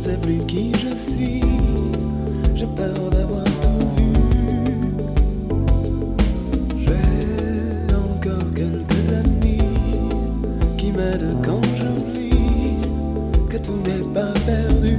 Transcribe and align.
sais 0.00 0.16
plus 0.16 0.38
qui 0.46 0.72
je 0.74 0.96
suis. 0.96 1.40
J'ai 2.54 2.66
peur 2.66 3.10
d'avoir 3.10 3.44
tout 3.44 3.86
vu. 3.96 4.12
J'ai 6.78 7.94
encore 7.94 8.50
quelques 8.54 9.08
amis 9.24 9.58
qui 10.76 10.90
m'aident 10.90 11.36
quand 11.44 11.60
j'oublie 11.76 12.78
que 13.48 13.56
tout 13.58 13.78
n'est 13.84 14.06
pas 14.12 14.32
perdu. 14.46 14.98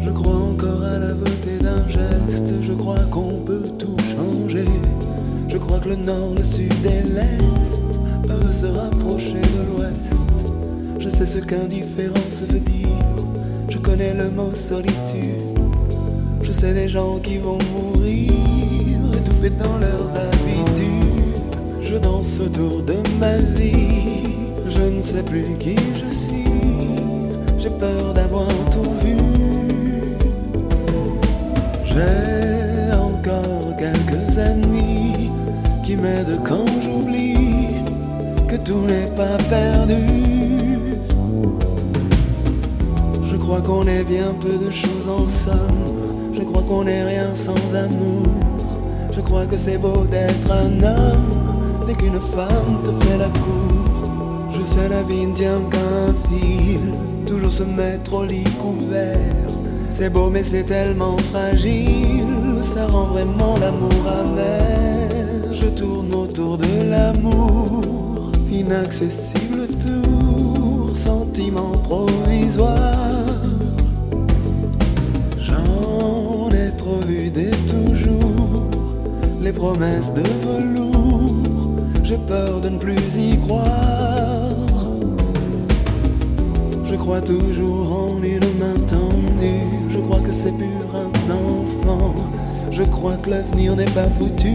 Je 0.00 0.10
crois 0.10 0.36
encore 0.36 0.82
à 0.82 0.98
la 0.98 1.14
beauté 1.14 1.58
d'un 1.60 1.88
geste. 1.88 2.52
Je 2.62 2.72
crois 2.72 3.00
qu'on 3.10 3.38
peut 3.46 3.68
tout 3.78 3.96
changer. 4.14 4.68
Je 5.48 5.56
crois 5.58 5.78
que 5.78 5.88
le 5.90 5.96
nord, 5.96 6.34
le 6.36 6.44
sud 6.44 6.72
et 6.84 7.02
l'est 7.08 7.80
peuvent 8.26 8.52
se 8.52 8.66
rapprocher 8.66 9.40
de 9.40 9.78
l'ouest. 9.78 10.19
Sais 11.20 11.38
ce 11.38 11.38
qu'indifférence 11.44 12.40
veut 12.48 12.60
dire. 12.60 12.88
Je 13.68 13.76
connais 13.76 14.14
le 14.14 14.30
mot 14.30 14.54
solitude. 14.54 15.58
Je 16.42 16.50
sais 16.50 16.72
des 16.72 16.88
gens 16.88 17.18
qui 17.18 17.36
vont 17.36 17.58
mourir, 17.74 18.32
étouffés 19.18 19.50
dans 19.50 19.76
leurs 19.76 20.16
habitudes. 20.16 21.42
Je 21.82 21.96
danse 21.96 22.40
autour 22.40 22.82
de 22.84 22.94
ma 23.18 23.36
vie. 23.36 24.32
Je 24.66 24.80
ne 24.80 25.02
sais 25.02 25.22
plus 25.22 25.44
qui 25.58 25.76
je 26.02 26.10
suis. 26.10 26.48
J'ai 27.58 27.68
peur 27.68 28.14
d'avoir 28.14 28.48
tout 28.70 28.90
vu. 29.04 29.18
J'ai 31.84 32.94
encore 32.94 33.76
quelques 33.76 34.38
amis 34.38 35.30
qui 35.84 35.96
m'aident 35.96 36.40
quand 36.44 36.64
j'oublie 36.80 37.68
que 38.48 38.56
tout 38.56 38.86
n'est 38.86 39.14
pas 39.14 39.36
perdu. 39.50 40.29
Crois 43.50 43.62
qu'on 43.62 43.82
est 43.88 44.04
bien 44.04 44.32
peu 44.40 44.64
de 44.64 44.70
choses 44.70 45.08
en 45.08 45.26
somme. 45.26 45.82
Je 46.32 46.40
crois 46.42 46.62
qu'on 46.62 46.84
n'est 46.84 47.02
rien 47.02 47.34
sans 47.34 47.74
amour. 47.74 48.28
Je 49.10 49.20
crois 49.20 49.44
que 49.44 49.56
c'est 49.56 49.76
beau 49.76 50.04
d'être 50.08 50.52
un 50.52 50.80
homme 50.84 51.30
dès 51.84 51.94
qu'une 51.94 52.20
femme 52.20 52.76
te 52.84 52.92
fait 52.92 53.18
la 53.18 53.28
cour. 53.40 54.52
Je 54.52 54.64
sais 54.64 54.88
la 54.88 55.02
vie 55.02 55.26
ne 55.26 55.34
tient 55.34 55.62
qu'un 55.68 56.14
fil, 56.28 56.94
toujours 57.26 57.50
se 57.50 57.64
mettre 57.64 58.12
au 58.12 58.24
lit 58.24 58.44
couvert. 58.60 59.18
C'est 59.88 60.10
beau 60.10 60.30
mais 60.30 60.44
c'est 60.44 60.62
tellement 60.62 61.18
fragile, 61.18 62.28
ça 62.62 62.86
rend 62.86 63.06
vraiment 63.06 63.56
l'amour 63.58 64.06
amer. 64.06 65.52
Je 65.52 65.66
tourne 65.66 66.14
autour 66.14 66.56
de 66.56 66.88
l'amour, 66.88 68.30
inaccessible 68.52 69.66
tour, 69.82 70.90
sentiment 70.94 71.72
provisoire. 71.82 73.39
Des 77.32 77.50
toujours, 77.68 78.70
les 79.40 79.52
promesses 79.52 80.12
de 80.14 80.22
velours, 80.22 81.32
j'ai 82.02 82.18
peur 82.18 82.60
de 82.60 82.68
ne 82.70 82.78
plus 82.78 83.16
y 83.16 83.38
croire. 83.38 83.70
Je 86.84 86.96
crois 86.96 87.20
toujours 87.20 88.10
en 88.10 88.22
une 88.22 88.40
main 88.58 88.78
tendue. 88.88 89.62
Je 89.88 89.98
crois 90.00 90.18
que 90.18 90.32
c'est 90.32 90.50
pur 90.50 90.86
un 90.92 91.30
enfant. 91.30 92.14
Je 92.72 92.82
crois 92.82 93.14
que 93.14 93.30
l'avenir 93.30 93.76
n'est 93.76 93.84
pas 93.84 94.10
foutu. 94.10 94.54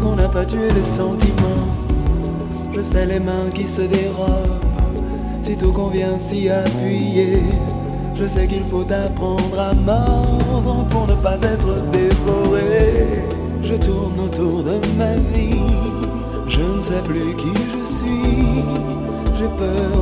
Qu'on 0.00 0.16
n'a 0.16 0.28
pas 0.28 0.46
tué 0.46 0.70
les 0.74 0.84
sentiments. 0.84 1.68
Je 2.74 2.80
sais 2.80 3.04
les 3.04 3.20
mains 3.20 3.50
qui 3.54 3.68
se 3.68 3.82
dérobent. 3.82 4.64
Sitôt 5.42 5.72
qu'on 5.72 5.88
vient 5.88 6.18
s'y 6.18 6.48
appuyer. 6.48 7.42
Je 8.14 8.26
sais 8.26 8.46
qu'il 8.46 8.64
faut 8.64 8.86
apprendre 8.90 9.58
à 9.58 9.74
mordre 9.74 10.86
pour 10.88 11.06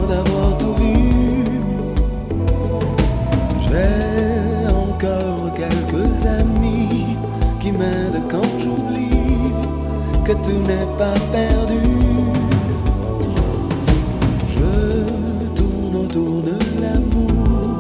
d'avoir 0.08 0.58
tout 0.58 0.74
vu. 0.74 1.60
J'ai 3.66 4.68
encore 4.68 5.52
quelques 5.54 6.26
amis 6.26 7.16
qui 7.60 7.72
m'aident 7.72 8.22
quand 8.30 8.50
j'oublie 8.58 9.52
que 10.24 10.32
tout 10.32 10.62
n'est 10.66 10.92
pas 10.98 11.18
perdu. 11.32 11.82
Je 14.54 15.48
tourne 15.54 15.96
autour 16.04 16.42
de 16.42 16.56
l'amour, 16.80 17.78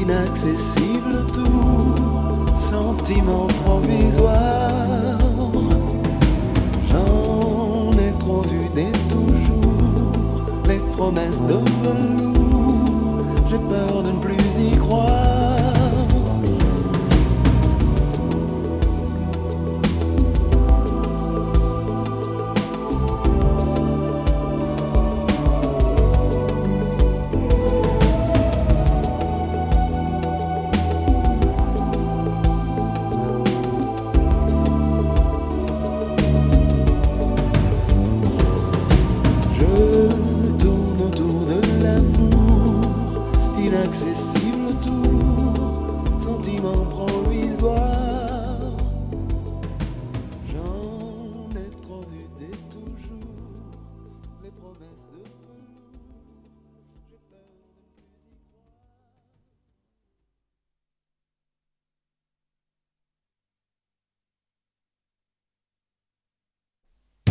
inaccessible 0.00 1.26
tout, 1.32 2.56
sentiment 2.56 3.46
provisoire. 3.64 4.53
Les 11.14 11.20
promesses 11.20 11.42
de 11.42 11.54
velours, 11.82 13.24
j'ai 13.48 13.58
peur 13.58 14.02
de 14.02 14.10
ne 14.10 14.20
plus 14.20 14.36
y 14.60 14.76
croire. 14.78 15.33